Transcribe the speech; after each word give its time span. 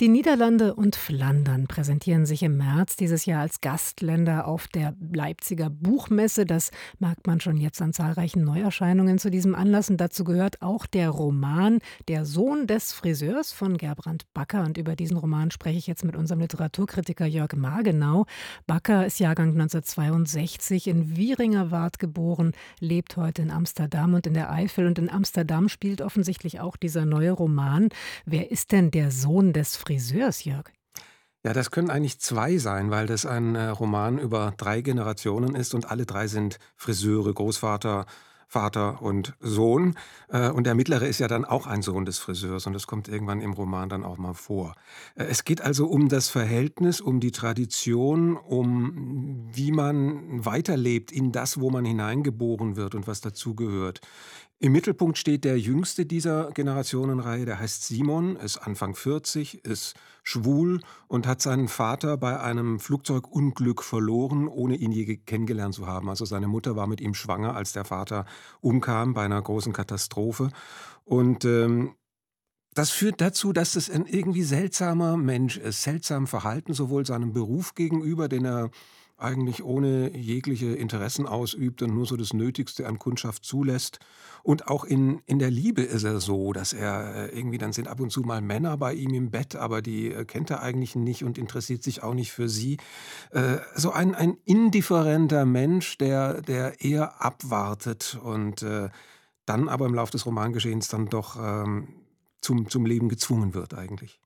Die 0.00 0.08
Niederlande 0.08 0.74
und 0.74 0.96
Flandern 0.96 1.68
präsentieren 1.68 2.26
sich 2.26 2.42
im 2.42 2.56
März 2.56 2.96
dieses 2.96 3.26
Jahr 3.26 3.42
als 3.42 3.60
Gastländer 3.60 4.48
auf 4.48 4.66
der 4.66 4.96
Leipziger 5.12 5.70
Buchmesse. 5.70 6.46
Das 6.46 6.72
merkt 6.98 7.28
man 7.28 7.38
schon 7.38 7.56
jetzt 7.56 7.80
an 7.80 7.92
zahlreichen 7.92 8.42
Neuerscheinungen 8.42 9.18
zu 9.18 9.30
diesem 9.30 9.54
Anlass. 9.54 9.90
Und 9.90 9.98
dazu 9.98 10.24
gehört 10.24 10.62
auch 10.62 10.86
der 10.86 11.10
Roman 11.10 11.78
Der 12.08 12.24
Sohn 12.24 12.66
des 12.66 12.92
Friseurs 12.92 13.52
von 13.52 13.78
Gerbrand 13.78 14.24
Backer. 14.34 14.64
Und 14.64 14.78
über 14.78 14.96
diesen 14.96 15.16
Roman 15.16 15.52
spreche 15.52 15.78
ich 15.78 15.86
jetzt 15.86 16.04
mit 16.04 16.16
unserem 16.16 16.40
Literaturkritiker 16.40 17.26
Jörg 17.26 17.52
Margenau. 17.54 18.26
Backer 18.66 19.06
ist 19.06 19.20
Jahrgang 19.20 19.50
1962 19.50 20.88
in 20.88 21.16
Wieringerwart 21.16 22.00
geboren, 22.00 22.50
lebt 22.80 23.16
heute 23.16 23.42
in 23.42 23.52
Amsterdam 23.52 24.14
und 24.14 24.26
in 24.26 24.34
der 24.34 24.50
Eifel. 24.50 24.88
Und 24.88 24.98
in 24.98 25.08
Amsterdam 25.08 25.68
spielt 25.68 26.02
offensichtlich 26.02 26.58
auch 26.58 26.76
dieser 26.76 27.04
neue 27.04 27.30
Roman. 27.30 27.90
Wer 28.26 28.50
ist 28.50 28.72
denn 28.72 28.90
der 28.90 29.12
Sohn 29.12 29.52
des 29.52 29.83
Friseurs, 29.84 30.44
Jörg? 30.44 30.72
Ja, 31.44 31.52
das 31.52 31.70
können 31.70 31.90
eigentlich 31.90 32.18
zwei 32.18 32.56
sein, 32.56 32.90
weil 32.90 33.06
das 33.06 33.26
ein 33.26 33.54
äh, 33.54 33.66
Roman 33.66 34.18
über 34.18 34.54
drei 34.56 34.80
Generationen 34.80 35.54
ist 35.54 35.74
und 35.74 35.90
alle 35.90 36.06
drei 36.06 36.26
sind 36.26 36.58
Friseure, 36.74 37.34
Großvater, 37.34 38.06
Vater 38.48 39.02
und 39.02 39.34
Sohn. 39.40 39.94
Äh, 40.28 40.48
und 40.48 40.64
der 40.64 40.74
mittlere 40.74 41.06
ist 41.06 41.18
ja 41.18 41.28
dann 41.28 41.44
auch 41.44 41.66
ein 41.66 41.82
Sohn 41.82 42.04
des 42.04 42.18
Friseurs 42.18 42.66
und 42.66 42.72
das 42.72 42.86
kommt 42.86 43.08
irgendwann 43.08 43.40
im 43.40 43.52
Roman 43.52 43.88
dann 43.88 44.04
auch 44.04 44.16
mal 44.16 44.32
vor. 44.32 44.74
Äh, 45.16 45.24
es 45.24 45.44
geht 45.44 45.60
also 45.60 45.86
um 45.86 46.08
das 46.08 46.28
Verhältnis, 46.28 47.00
um 47.00 47.20
die 47.20 47.32
Tradition, 47.32 48.36
um 48.36 49.50
wie 49.52 49.72
man 49.72 50.44
weiterlebt 50.46 51.12
in 51.12 51.30
das, 51.30 51.60
wo 51.60 51.68
man 51.68 51.84
hineingeboren 51.84 52.76
wird 52.76 52.94
und 52.94 53.06
was 53.06 53.20
dazugehört. 53.20 54.00
Im 54.60 54.72
Mittelpunkt 54.72 55.18
steht 55.18 55.44
der 55.44 55.58
jüngste 55.58 56.06
dieser 56.06 56.50
Generationenreihe, 56.52 57.44
der 57.44 57.58
heißt 57.58 57.84
Simon, 57.84 58.36
ist 58.36 58.58
Anfang 58.58 58.94
40, 58.94 59.64
ist 59.64 59.94
schwul 60.22 60.80
und 61.08 61.26
hat 61.26 61.42
seinen 61.42 61.68
Vater 61.68 62.16
bei 62.16 62.40
einem 62.40 62.78
Flugzeugunglück 62.78 63.82
verloren, 63.82 64.48
ohne 64.48 64.76
ihn 64.76 64.92
je 64.92 65.16
kennengelernt 65.18 65.74
zu 65.74 65.86
haben. 65.86 66.08
Also 66.08 66.24
seine 66.24 66.46
Mutter 66.46 66.76
war 66.76 66.86
mit 66.86 67.00
ihm 67.00 67.14
schwanger, 67.14 67.54
als 67.54 67.72
der 67.72 67.84
Vater 67.84 68.24
umkam 68.60 69.12
bei 69.12 69.24
einer 69.24 69.42
großen 69.42 69.72
Katastrophe. 69.72 70.50
Und 71.04 71.44
ähm, 71.44 71.96
das 72.74 72.90
führt 72.90 73.20
dazu, 73.20 73.52
dass 73.52 73.76
es 73.76 73.90
ein 73.90 74.06
irgendwie 74.06 74.42
seltsamer 74.42 75.16
Mensch 75.16 75.58
ist, 75.58 75.82
seltsam 75.82 76.26
verhalten, 76.26 76.74
sowohl 76.74 77.04
seinem 77.06 77.32
Beruf 77.32 77.74
gegenüber, 77.74 78.28
den 78.28 78.44
er 78.44 78.70
eigentlich 79.24 79.64
ohne 79.64 80.16
jegliche 80.16 80.74
Interessen 80.74 81.26
ausübt 81.26 81.82
und 81.82 81.94
nur 81.94 82.06
so 82.06 82.16
das 82.16 82.32
Nötigste 82.32 82.86
an 82.86 82.98
Kundschaft 82.98 83.44
zulässt. 83.44 83.98
Und 84.42 84.68
auch 84.68 84.84
in, 84.84 85.20
in 85.26 85.38
der 85.38 85.50
Liebe 85.50 85.82
ist 85.82 86.04
er 86.04 86.20
so, 86.20 86.52
dass 86.52 86.72
er 86.72 87.30
äh, 87.32 87.36
irgendwie, 87.36 87.58
dann 87.58 87.72
sind 87.72 87.88
ab 87.88 88.00
und 88.00 88.10
zu 88.10 88.20
mal 88.20 88.42
Männer 88.42 88.76
bei 88.76 88.92
ihm 88.92 89.14
im 89.14 89.30
Bett, 89.30 89.56
aber 89.56 89.82
die 89.82 90.12
äh, 90.12 90.24
kennt 90.24 90.50
er 90.50 90.62
eigentlich 90.62 90.94
nicht 90.94 91.24
und 91.24 91.38
interessiert 91.38 91.82
sich 91.82 92.02
auch 92.02 92.14
nicht 92.14 92.32
für 92.32 92.48
sie. 92.48 92.76
Äh, 93.30 93.56
so 93.74 93.90
ein, 93.90 94.14
ein 94.14 94.36
indifferenter 94.44 95.46
Mensch, 95.46 95.98
der, 95.98 96.42
der 96.42 96.82
eher 96.84 97.24
abwartet 97.24 98.18
und 98.22 98.64
dann 99.46 99.68
aber 99.68 99.86
im 99.86 99.94
Laufe 99.94 100.12
des 100.12 100.26
Romangeschehens 100.26 100.88
dann 100.88 101.06
doch 101.06 101.36
ähm, 101.36 102.03
zum, 102.44 102.68
zum 102.68 102.86
Leben 102.86 103.08
gezwungen 103.08 103.54
wird 103.54 103.74
eigentlich. 103.74 104.20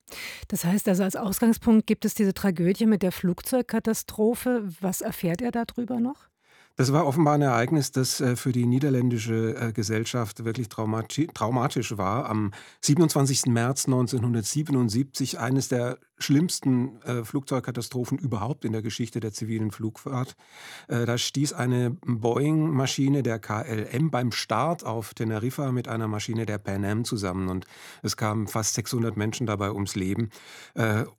Das 0.48 0.64
heißt 0.64 0.88
also, 0.88 1.02
als 1.02 1.16
Ausgangspunkt 1.16 1.86
gibt 1.86 2.05
es 2.05 2.14
diese 2.14 2.34
Tragödie 2.34 2.86
mit 2.86 3.02
der 3.02 3.12
Flugzeugkatastrophe. 3.12 4.69
Was 4.80 5.00
erfährt 5.00 5.41
er 5.41 5.52
darüber 5.52 6.00
noch? 6.00 6.28
Das 6.77 6.92
war 6.92 7.06
offenbar 7.06 7.34
ein 7.34 7.42
Ereignis, 7.42 7.91
das 7.91 8.20
äh, 8.20 8.36
für 8.36 8.52
die 8.52 8.64
niederländische 8.64 9.56
äh, 9.56 9.72
Gesellschaft 9.72 10.44
wirklich 10.44 10.69
traumatisch 10.69 11.98
war. 11.98 12.30
Am 12.30 12.52
27. 12.83 13.47
März 13.47 13.86
1977, 13.86 15.41
eines 15.41 15.69
der 15.69 15.98
schlimmsten 16.19 17.00
äh, 17.02 17.24
Flugzeugkatastrophen 17.24 18.19
überhaupt 18.19 18.64
in 18.64 18.72
der 18.72 18.83
Geschichte 18.83 19.20
der 19.20 19.33
zivilen 19.33 19.70
Flugfahrt. 19.70 20.36
Da 20.88 21.19
stieß 21.19 21.52
eine 21.52 21.91
Boeing-Maschine 22.06 23.22
der 23.22 23.38
KLM 23.38 24.10
beim 24.10 24.32
Start 24.32 24.84
auf 24.84 25.15
Teneriffa 25.15 25.72
mit 25.72 25.88
einer 25.88 26.09
Maschine 26.09 26.47
der 26.47 26.59
Pan 26.59 26.84
Am 26.84 27.04
zusammen 27.04 27.48
und 27.48 27.66
es 28.03 28.16
kamen 28.16 28.47
fast 28.47 28.75
600 28.75 29.16
Menschen 29.16 29.47
dabei 29.47 29.70
ums 29.72 29.94
Leben. 29.94 30.31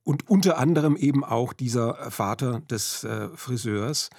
Und 0.03 0.29
unter 0.29 0.57
anderem 0.57 0.95
eben 0.95 1.23
auch 1.23 1.53
dieser 1.53 2.11
Vater 2.11 2.61
des 2.61 3.05
Friseurs. 3.35 4.09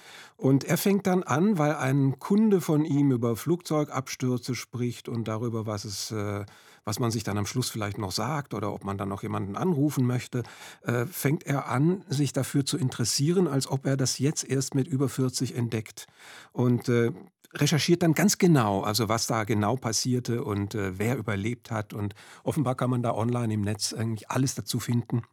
Und 0.41 0.63
er 0.63 0.77
fängt 0.77 1.05
dann 1.05 1.21
an, 1.21 1.59
weil 1.59 1.75
ein 1.75 2.17
Kunde 2.17 2.61
von 2.61 2.83
ihm 2.83 3.11
über 3.11 3.35
Flugzeugabstürze 3.35 4.55
spricht 4.55 5.07
und 5.07 5.27
darüber, 5.27 5.67
was 5.67 5.85
es 5.85 6.09
äh, 6.09 6.45
was 6.83 6.99
man 6.99 7.11
sich 7.11 7.23
dann 7.23 7.37
am 7.37 7.45
Schluss 7.45 7.69
vielleicht 7.69 7.97
noch 7.97 8.11
sagt 8.11 8.53
oder 8.53 8.73
ob 8.73 8.83
man 8.83 8.97
dann 8.97 9.09
noch 9.09 9.23
jemanden 9.23 9.55
anrufen 9.55 10.05
möchte, 10.05 10.43
äh, 10.83 11.05
fängt 11.05 11.45
er 11.45 11.67
an, 11.67 12.03
sich 12.09 12.33
dafür 12.33 12.65
zu 12.65 12.77
interessieren, 12.77 13.47
als 13.47 13.67
ob 13.67 13.85
er 13.85 13.97
das 13.97 14.19
jetzt 14.19 14.43
erst 14.43 14.75
mit 14.75 14.87
über 14.87 15.09
40 15.09 15.55
entdeckt. 15.55 16.07
Und 16.51 16.89
äh, 16.89 17.11
recherchiert 17.53 18.01
dann 18.03 18.13
ganz 18.13 18.37
genau, 18.37 18.81
also 18.81 19.09
was 19.09 19.27
da 19.27 19.43
genau 19.43 19.75
passierte 19.75 20.43
und 20.43 20.75
äh, 20.75 20.97
wer 20.97 21.17
überlebt 21.17 21.71
hat. 21.71 21.93
Und 21.93 22.15
offenbar 22.43 22.75
kann 22.75 22.89
man 22.89 23.03
da 23.03 23.13
online 23.13 23.53
im 23.53 23.61
Netz 23.61 23.93
eigentlich 23.93 24.29
alles 24.29 24.55
dazu 24.55 24.79
finden 24.79 25.23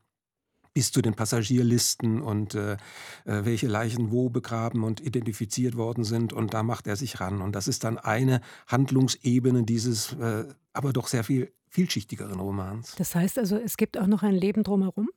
bis 0.79 0.93
zu 0.93 1.03
den 1.03 1.15
Passagierlisten 1.15 2.23
und 2.23 2.55
äh, 2.55 2.75
äh, 2.75 2.77
welche 3.45 3.67
Leichen 3.67 4.13
wo 4.13 4.29
begraben 4.29 4.85
und 4.85 5.01
identifiziert 5.01 5.77
worden 5.77 6.05
sind. 6.05 6.33
Und 6.33 6.55
da 6.55 6.63
macht 6.63 6.87
er 6.87 6.95
sich 6.95 7.19
ran. 7.19 7.43
Und 7.43 7.57
das 7.57 7.67
ist 7.67 7.83
dann 7.83 7.99
eine 7.99 8.41
Handlungsebene 8.69 9.65
dieses 9.65 10.13
äh, 10.13 10.45
aber 10.73 10.93
doch 10.93 11.09
sehr 11.09 11.25
viel 11.25 11.53
vielschichtigeren 11.69 12.39
Romans. 12.39 12.95
Das 12.97 13.17
heißt 13.17 13.41
also, 13.41 13.57
es 13.57 13.77
gibt 13.77 13.99
auch 13.99 14.07
noch 14.07 14.23
ein 14.23 14.35
Leben 14.35 14.63
drumherum? 14.63 15.09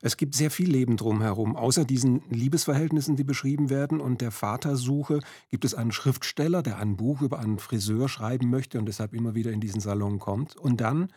Es 0.00 0.16
gibt 0.16 0.34
sehr 0.34 0.50
viel 0.50 0.70
Leben 0.70 0.96
drumherum. 0.96 1.56
Außer 1.56 1.84
diesen 1.84 2.22
Liebesverhältnissen, 2.30 3.16
die 3.16 3.24
beschrieben 3.24 3.70
werden 3.70 4.00
und 4.00 4.20
der 4.20 4.30
Vatersuche, 4.30 5.20
gibt 5.50 5.64
es 5.64 5.74
einen 5.74 5.92
Schriftsteller, 5.92 6.62
der 6.62 6.78
ein 6.78 6.96
Buch 6.96 7.20
über 7.20 7.38
einen 7.38 7.58
Friseur 7.58 8.08
schreiben 8.08 8.48
möchte 8.50 8.78
und 8.78 8.86
deshalb 8.86 9.14
immer 9.14 9.34
wieder 9.34 9.52
in 9.52 9.60
diesen 9.60 9.80
Salon 9.80 10.18
kommt. 10.18 10.56
Und 10.56 10.80
dann 10.80 11.08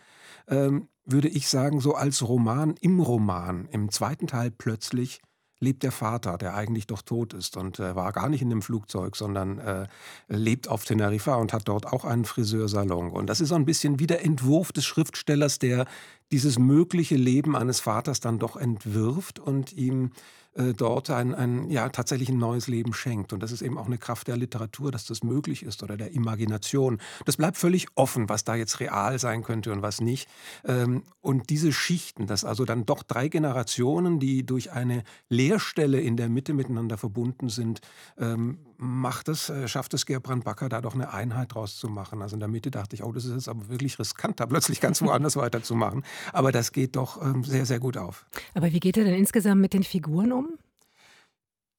ähm, 0.47 0.87
würde 1.05 1.29
ich 1.29 1.47
sagen, 1.47 1.79
so 1.79 1.95
als 1.95 2.27
Roman 2.27 2.75
im 2.81 2.99
Roman, 2.99 3.67
im 3.71 3.89
zweiten 3.89 4.27
Teil 4.27 4.51
plötzlich 4.51 5.21
lebt 5.63 5.81
der 5.83 5.91
Vater, 5.91 6.37
der 6.37 6.55
eigentlich 6.55 6.87
doch 6.87 7.01
tot 7.01 7.33
ist 7.33 7.57
und 7.57 7.79
äh, 7.79 7.95
war 7.95 8.11
gar 8.11 8.29
nicht 8.29 8.41
in 8.41 8.49
dem 8.49 8.61
Flugzeug, 8.61 9.15
sondern 9.15 9.57
äh, 9.59 9.87
lebt 10.27 10.67
auf 10.67 10.83
Teneriffa 10.83 11.35
und 11.35 11.53
hat 11.53 11.67
dort 11.67 11.87
auch 11.87 12.05
einen 12.05 12.25
Friseursalon. 12.25 13.09
Und 13.09 13.27
das 13.27 13.41
ist 13.41 13.49
so 13.49 13.55
ein 13.55 13.65
bisschen 13.65 13.99
wie 13.99 14.07
der 14.07 14.23
Entwurf 14.23 14.71
des 14.71 14.85
Schriftstellers, 14.85 15.59
der 15.59 15.85
dieses 16.33 16.57
mögliche 16.57 17.15
Leben 17.15 17.55
eines 17.55 17.79
Vaters 17.79 18.19
dann 18.19 18.39
doch 18.39 18.57
entwirft 18.57 19.37
und 19.37 19.71
ihm 19.71 20.11
äh, 20.55 20.73
dort 20.73 21.11
ein, 21.11 21.35
ein, 21.35 21.69
ja, 21.69 21.89
tatsächlich 21.89 22.29
ein 22.29 22.39
neues 22.39 22.67
Leben 22.67 22.93
schenkt. 22.93 23.33
Und 23.33 23.43
das 23.43 23.51
ist 23.51 23.61
eben 23.61 23.77
auch 23.77 23.85
eine 23.85 23.99
Kraft 23.99 24.27
der 24.27 24.35
Literatur, 24.35 24.91
dass 24.91 25.05
das 25.05 25.23
möglich 25.23 25.61
ist 25.61 25.83
oder 25.83 25.95
der 25.95 26.11
Imagination. 26.11 26.99
Das 27.25 27.37
bleibt 27.37 27.57
völlig 27.57 27.85
offen, 27.93 28.29
was 28.29 28.43
da 28.43 28.55
jetzt 28.55 28.79
real 28.79 29.19
sein 29.19 29.43
könnte 29.43 29.71
und 29.71 29.83
was 29.83 30.01
nicht. 30.01 30.27
Ähm, 30.65 31.03
und 31.21 31.51
diese 31.51 31.71
Schichten, 31.71 32.25
dass 32.25 32.45
also 32.45 32.65
dann 32.65 32.85
doch 32.85 33.03
drei 33.03 33.29
Generationen, 33.29 34.19
die 34.19 34.43
durch 34.43 34.71
eine 34.71 35.03
Leerstelle 35.29 36.01
in 36.01 36.17
der 36.17 36.29
Mitte 36.29 36.53
miteinander 36.53 36.97
verbunden 36.97 37.49
sind, 37.49 37.81
ähm, 38.17 38.57
macht 38.77 39.29
es, 39.29 39.49
äh, 39.49 39.67
schafft 39.67 39.93
es 39.93 40.05
Gerbrand 40.05 40.43
Backer 40.43 40.69
da 40.69 40.81
doch 40.81 40.93
eine 40.93 41.13
Einheit 41.13 41.53
draus 41.53 41.77
zu 41.77 41.87
machen. 41.87 42.21
Also 42.21 42.35
in 42.35 42.39
der 42.39 42.49
Mitte 42.49 42.71
dachte 42.71 42.95
ich, 42.95 43.03
oh, 43.03 43.11
das 43.11 43.25
ist 43.25 43.33
jetzt 43.33 43.49
aber 43.49 43.69
wirklich 43.69 43.99
riskant, 43.99 44.39
da 44.39 44.45
plötzlich 44.45 44.81
ganz 44.81 45.01
woanders 45.03 45.35
weiterzumachen. 45.35 46.03
Aber 46.31 46.51
das 46.51 46.71
geht 46.71 46.95
doch 46.95 47.21
ähm, 47.21 47.43
sehr, 47.43 47.65
sehr 47.65 47.79
gut 47.79 47.97
auf. 47.97 48.25
Aber 48.53 48.71
wie 48.71 48.79
geht 48.79 48.97
er 48.97 49.03
denn 49.03 49.15
insgesamt 49.15 49.61
mit 49.61 49.73
den 49.73 49.83
Figuren 49.83 50.31
um? 50.31 50.57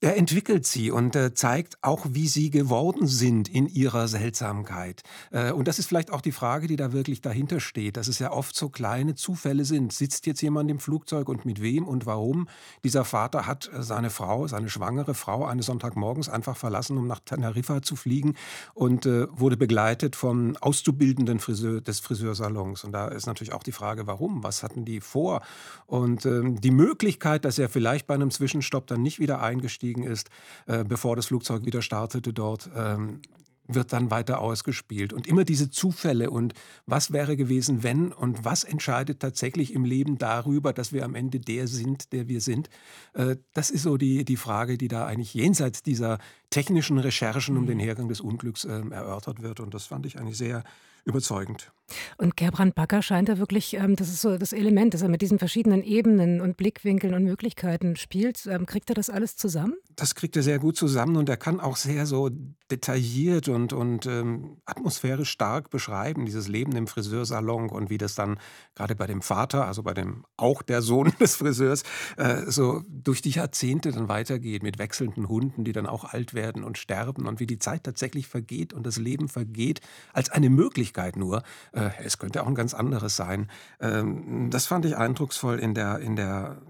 Er 0.04 0.18
entwickelt 0.18 0.66
sie 0.66 0.90
und 0.90 1.16
äh, 1.16 1.32
zeigt 1.32 1.78
auch, 1.80 2.04
wie 2.10 2.28
sie 2.28 2.50
geworden 2.50 3.06
sind 3.06 3.48
in 3.48 3.66
ihrer 3.66 4.06
Seltsamkeit. 4.06 5.02
Äh, 5.30 5.50
und 5.50 5.66
das 5.66 5.78
ist 5.78 5.86
vielleicht 5.86 6.12
auch 6.12 6.20
die 6.20 6.30
Frage, 6.30 6.66
die 6.66 6.76
da 6.76 6.92
wirklich 6.92 7.22
dahinter 7.22 7.58
steht, 7.58 7.96
dass 7.96 8.06
es 8.06 8.18
ja 8.18 8.30
oft 8.30 8.54
so 8.54 8.68
kleine 8.68 9.14
Zufälle 9.14 9.64
sind. 9.64 9.94
Sitzt 9.94 10.26
jetzt 10.26 10.42
jemand 10.42 10.70
im 10.70 10.78
Flugzeug 10.78 11.30
und 11.30 11.46
mit 11.46 11.62
wem 11.62 11.88
und 11.88 12.04
warum? 12.04 12.48
Dieser 12.84 13.06
Vater 13.06 13.46
hat 13.46 13.70
äh, 13.72 13.82
seine 13.82 14.10
Frau, 14.10 14.46
seine 14.46 14.68
schwangere 14.68 15.14
Frau, 15.14 15.46
eines 15.46 15.64
Sonntagmorgens 15.64 16.28
einfach 16.28 16.58
verlassen, 16.58 16.98
um 16.98 17.06
nach 17.06 17.20
Teneriffa 17.20 17.80
zu 17.80 17.96
fliegen 17.96 18.34
und 18.74 19.06
äh, 19.06 19.26
wurde 19.30 19.56
begleitet 19.56 20.16
vom 20.16 20.54
Auszubildenden 20.58 21.38
Friseur, 21.38 21.80
des 21.80 22.00
Friseursalons. 22.00 22.84
Und 22.84 22.92
da 22.92 23.08
ist 23.08 23.24
natürlich 23.24 23.54
auch 23.54 23.62
die 23.62 23.72
Frage, 23.72 24.06
warum? 24.06 24.44
Was 24.44 24.62
hatten 24.62 24.84
die 24.84 25.00
vor? 25.00 25.40
Und 25.86 26.26
ähm, 26.26 26.60
die 26.60 26.72
Möglichkeit, 26.72 27.46
dass 27.46 27.58
er 27.58 27.70
vielleicht 27.70 28.06
bei 28.06 28.12
einem 28.12 28.30
Zwischenstopp 28.30 28.86
dann 28.86 29.00
nicht 29.00 29.18
wieder 29.18 29.40
eingestiegen 29.40 29.93
eingestiegen 29.94 30.04
ist, 30.04 30.30
äh, 30.66 30.84
bevor 30.84 31.16
das 31.16 31.26
Flugzeug 31.26 31.64
wieder 31.64 31.82
startete 31.82 32.32
dort, 32.32 32.70
ähm, 32.74 33.20
wird 33.66 33.94
dann 33.94 34.10
weiter 34.10 34.40
ausgespielt. 34.40 35.14
Und 35.14 35.26
immer 35.26 35.44
diese 35.44 35.70
Zufälle 35.70 36.30
und 36.30 36.52
was 36.84 37.14
wäre 37.14 37.34
gewesen, 37.34 37.82
wenn 37.82 38.12
und 38.12 38.44
was 38.44 38.62
entscheidet 38.62 39.20
tatsächlich 39.20 39.72
im 39.72 39.86
Leben 39.86 40.18
darüber, 40.18 40.74
dass 40.74 40.92
wir 40.92 41.02
am 41.02 41.14
Ende 41.14 41.40
der 41.40 41.66
sind, 41.66 42.12
der 42.12 42.28
wir 42.28 42.42
sind. 42.42 42.68
Äh, 43.14 43.36
das 43.54 43.70
ist 43.70 43.84
so 43.84 43.96
die, 43.96 44.26
die 44.26 44.36
Frage, 44.36 44.76
die 44.76 44.88
da 44.88 45.06
eigentlich 45.06 45.32
jenseits 45.32 45.82
dieser 45.82 46.18
technischen 46.54 46.98
Recherchen 46.98 47.56
um 47.56 47.66
den 47.66 47.80
Hergang 47.80 48.08
des 48.08 48.20
Unglücks 48.20 48.64
äh, 48.64 48.80
erörtert 48.90 49.42
wird. 49.42 49.58
Und 49.58 49.74
das 49.74 49.86
fand 49.86 50.06
ich 50.06 50.20
eigentlich 50.20 50.38
sehr 50.38 50.62
überzeugend. 51.04 51.72
Und 52.16 52.36
Gerbrand 52.36 52.74
Backer 52.74 53.02
scheint 53.02 53.28
da 53.28 53.38
wirklich, 53.38 53.74
ähm, 53.74 53.94
das 53.94 54.08
ist 54.08 54.22
so 54.22 54.38
das 54.38 54.54
Element, 54.54 54.94
dass 54.94 55.02
er 55.02 55.08
mit 55.08 55.20
diesen 55.20 55.38
verschiedenen 55.38 55.82
Ebenen 55.82 56.40
und 56.40 56.56
Blickwinkeln 56.56 57.12
und 57.12 57.24
Möglichkeiten 57.24 57.96
spielt. 57.96 58.46
Ähm, 58.46 58.64
kriegt 58.64 58.88
er 58.90 58.94
das 58.94 59.10
alles 59.10 59.36
zusammen? 59.36 59.74
Das 59.94 60.14
kriegt 60.14 60.34
er 60.36 60.42
sehr 60.42 60.58
gut 60.58 60.76
zusammen 60.76 61.16
und 61.16 61.28
er 61.28 61.36
kann 61.36 61.60
auch 61.60 61.76
sehr 61.76 62.06
so 62.06 62.30
detailliert 62.70 63.48
und, 63.48 63.74
und 63.74 64.06
ähm, 64.06 64.56
atmosphärisch 64.64 65.28
stark 65.28 65.68
beschreiben, 65.68 66.24
dieses 66.24 66.48
Leben 66.48 66.74
im 66.74 66.86
Friseursalon 66.86 67.68
und 67.68 67.90
wie 67.90 67.98
das 67.98 68.14
dann 68.14 68.38
gerade 68.74 68.96
bei 68.96 69.06
dem 69.06 69.20
Vater, 69.20 69.66
also 69.66 69.82
bei 69.82 69.92
dem 69.92 70.24
auch 70.38 70.62
der 70.62 70.80
Sohn 70.80 71.12
des 71.20 71.36
Friseurs, 71.36 71.82
äh, 72.16 72.50
so 72.50 72.82
durch 72.88 73.20
die 73.20 73.30
Jahrzehnte 73.30 73.92
dann 73.92 74.08
weitergeht 74.08 74.62
mit 74.62 74.78
wechselnden 74.78 75.28
Hunden, 75.28 75.64
die 75.64 75.72
dann 75.72 75.86
auch 75.86 76.04
alt 76.04 76.32
werden 76.32 76.43
und 76.52 76.78
sterben 76.78 77.26
und 77.26 77.40
wie 77.40 77.46
die 77.46 77.58
Zeit 77.58 77.84
tatsächlich 77.84 78.26
vergeht 78.26 78.72
und 78.72 78.86
das 78.86 78.98
Leben 78.98 79.28
vergeht 79.28 79.80
als 80.12 80.30
eine 80.30 80.50
Möglichkeit 80.50 81.16
nur, 81.16 81.42
äh, 81.72 81.90
es 82.02 82.18
könnte 82.18 82.42
auch 82.42 82.46
ein 82.46 82.54
ganz 82.54 82.74
anderes 82.74 83.16
sein. 83.16 83.50
Ähm, 83.80 84.50
das 84.50 84.66
fand 84.66 84.84
ich 84.84 84.96
eindrucksvoll 84.96 85.58
in 85.58 85.74
der, 85.74 85.98
in 86.00 86.16
der 86.16 86.62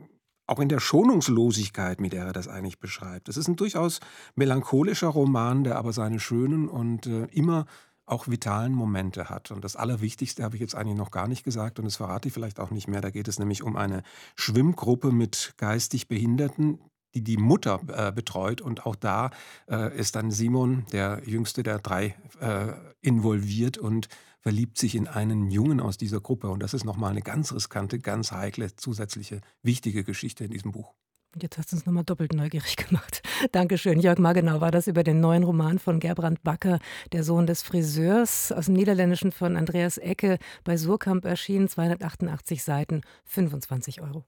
auch 0.47 0.61
in 0.61 0.69
der 0.69 0.81
Schonungslosigkeit, 0.81 2.01
mit 2.01 2.13
der 2.13 2.27
er 2.27 2.33
das 2.33 2.49
eigentlich 2.49 2.79
beschreibt. 2.79 3.31
Es 3.31 3.39
ist 3.39 3.49
ein 3.49 3.57
durchaus 3.57 4.01
melancholischer 4.35 5.09
Roman, 5.09 5.65
der 5.65 5.77
aber 5.77 5.93
seine 5.93 6.21
schönen 6.21 6.69
und 6.69 7.07
äh, 7.07 7.25
immer 7.33 7.65
auch 8.07 8.29
vitalen 8.29 8.73
Momente 8.75 9.31
hat. 9.31 9.51
Und 9.51 9.65
das 9.65 9.77
Allerwichtigste 9.77 10.43
habe 10.43 10.57
ich 10.57 10.61
jetzt 10.61 10.75
eigentlich 10.75 10.99
noch 10.99 11.11
gar 11.11 11.29
nicht 11.29 11.45
gesagt 11.45 11.79
und 11.79 11.87
das 11.87 11.97
verrate 11.97 12.29
ich 12.29 12.35
vielleicht 12.35 12.61
auch 12.61 12.71
nicht 12.71 12.89
mehr. 12.89 13.01
Da 13.01 13.11
geht 13.11 13.29
es 13.29 13.39
nämlich 13.39 13.63
um 13.63 13.77
eine 13.77 14.03
Schwimmgruppe 14.37 15.11
mit 15.11 15.55
geistig 15.57 16.09
Behinderten, 16.09 16.79
die 17.15 17.23
die 17.23 17.37
Mutter 17.37 17.81
äh, 17.89 18.13
betreut. 18.13 18.61
Und 18.61 18.87
auch 18.87 18.97
da 18.97 19.31
äh, 19.69 19.97
ist 19.97 20.17
dann 20.17 20.31
Simon, 20.31 20.87
der 20.93 21.23
jüngste 21.25 21.63
der 21.63 21.79
drei, 21.79 22.15
äh, 22.41 22.73
involviert 23.01 23.79
und 23.79 24.09
verliebt 24.41 24.77
sich 24.77 24.95
in 24.95 25.09
einen 25.09 25.51
Jungen 25.51 25.81
aus 25.81 25.97
dieser 25.97 26.21
Gruppe. 26.21 26.49
Und 26.49 26.63
das 26.63 26.75
ist 26.75 26.85
nochmal 26.85 27.13
eine 27.13 27.23
ganz 27.23 27.53
riskante, 27.53 27.99
ganz 27.99 28.31
heikle, 28.31 28.77
zusätzliche, 28.77 29.41
wichtige 29.63 30.05
Geschichte 30.05 30.45
in 30.45 30.51
diesem 30.51 30.73
Buch. 30.73 30.93
Jetzt 31.41 31.59
hast 31.59 31.73
du 31.73 31.77
uns 31.77 31.87
nochmal 31.87 32.05
doppelt 32.05 32.33
neugierig 32.33 32.77
gemacht. 32.89 33.23
Dankeschön. 33.53 34.01
Jörg 34.01 34.19
Magenau 34.19 34.61
war 34.61 34.71
das 34.71 34.87
über 34.87 35.03
den 35.03 35.21
neuen 35.21 35.43
Roman 35.43 35.79
von 35.79 35.99
Gerbrand 35.99 36.43
Backer, 36.43 36.79
Der 37.13 37.25
Sohn 37.25 37.47
des 37.47 37.63
Friseurs, 37.63 38.53
aus 38.53 38.67
dem 38.67 38.75
Niederländischen 38.75 39.33
von 39.33 39.57
Andreas 39.57 39.99
Ecke 39.99 40.39
bei 40.63 40.77
Surkamp 40.77 41.25
erschienen, 41.25 41.69
288 41.69 42.63
Seiten, 42.63 43.01
25 43.25 44.03
Euro. 44.03 44.25